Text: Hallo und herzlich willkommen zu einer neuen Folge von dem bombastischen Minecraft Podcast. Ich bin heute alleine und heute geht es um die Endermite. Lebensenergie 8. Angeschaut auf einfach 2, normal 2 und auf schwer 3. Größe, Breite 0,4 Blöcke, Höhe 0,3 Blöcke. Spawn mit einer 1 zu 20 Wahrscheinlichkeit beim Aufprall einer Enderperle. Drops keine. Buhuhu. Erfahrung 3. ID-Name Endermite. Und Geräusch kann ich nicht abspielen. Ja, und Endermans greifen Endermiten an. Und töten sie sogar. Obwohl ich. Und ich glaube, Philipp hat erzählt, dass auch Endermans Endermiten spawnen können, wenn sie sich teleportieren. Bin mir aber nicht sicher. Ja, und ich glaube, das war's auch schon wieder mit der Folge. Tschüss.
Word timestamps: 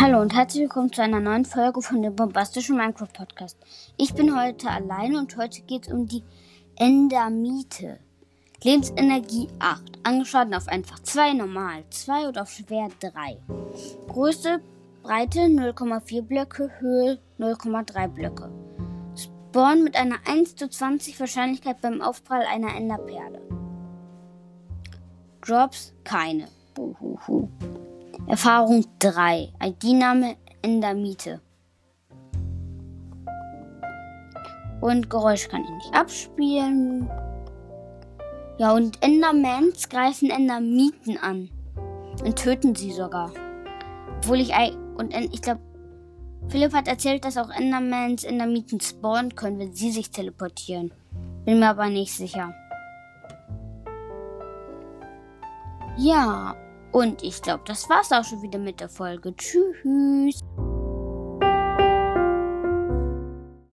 Hallo 0.00 0.20
und 0.20 0.32
herzlich 0.32 0.62
willkommen 0.62 0.92
zu 0.92 1.02
einer 1.02 1.18
neuen 1.18 1.44
Folge 1.44 1.82
von 1.82 2.00
dem 2.02 2.14
bombastischen 2.14 2.76
Minecraft 2.76 3.12
Podcast. 3.12 3.56
Ich 3.96 4.14
bin 4.14 4.40
heute 4.40 4.70
alleine 4.70 5.18
und 5.18 5.36
heute 5.36 5.60
geht 5.62 5.88
es 5.88 5.92
um 5.92 6.06
die 6.06 6.22
Endermite. 6.76 7.98
Lebensenergie 8.62 9.48
8. 9.58 9.98
Angeschaut 10.04 10.54
auf 10.54 10.68
einfach 10.68 11.00
2, 11.00 11.32
normal 11.32 11.82
2 11.90 12.28
und 12.28 12.38
auf 12.38 12.48
schwer 12.48 12.90
3. 13.00 13.38
Größe, 14.06 14.60
Breite 15.02 15.40
0,4 15.40 16.22
Blöcke, 16.22 16.70
Höhe 16.78 17.18
0,3 17.40 18.06
Blöcke. 18.06 18.52
Spawn 19.16 19.82
mit 19.82 19.96
einer 19.96 20.18
1 20.28 20.54
zu 20.54 20.70
20 20.70 21.18
Wahrscheinlichkeit 21.18 21.80
beim 21.80 22.02
Aufprall 22.02 22.44
einer 22.48 22.76
Enderperle. 22.76 23.42
Drops 25.40 25.92
keine. 26.04 26.46
Buhuhu. 26.74 27.48
Erfahrung 28.26 28.84
3. 28.98 29.52
ID-Name 29.62 30.36
Endermite. 30.62 31.40
Und 34.80 35.08
Geräusch 35.10 35.48
kann 35.48 35.64
ich 35.64 35.70
nicht 35.70 35.94
abspielen. 35.94 37.08
Ja, 38.58 38.72
und 38.72 39.02
Endermans 39.02 39.88
greifen 39.88 40.30
Endermiten 40.30 41.18
an. 41.18 41.48
Und 42.24 42.36
töten 42.36 42.74
sie 42.74 42.92
sogar. 42.92 43.32
Obwohl 44.18 44.40
ich. 44.40 44.52
Und 44.96 45.14
ich 45.14 45.42
glaube, 45.42 45.60
Philipp 46.48 46.72
hat 46.74 46.88
erzählt, 46.88 47.24
dass 47.24 47.36
auch 47.36 47.50
Endermans 47.50 48.24
Endermiten 48.24 48.80
spawnen 48.80 49.34
können, 49.34 49.58
wenn 49.58 49.74
sie 49.74 49.90
sich 49.90 50.10
teleportieren. 50.10 50.92
Bin 51.44 51.60
mir 51.60 51.70
aber 51.70 51.88
nicht 51.88 52.12
sicher. 52.12 52.54
Ja, 55.96 56.54
und 56.92 57.22
ich 57.22 57.42
glaube, 57.42 57.62
das 57.66 57.88
war's 57.88 58.12
auch 58.12 58.24
schon 58.24 58.42
wieder 58.42 58.58
mit 58.58 58.80
der 58.80 58.88
Folge. 58.88 59.34
Tschüss. 59.36 60.40